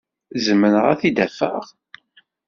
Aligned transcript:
Zemreɣ 0.45 0.85
ad 0.87 0.97
t-id-afeɣ? 0.99 1.63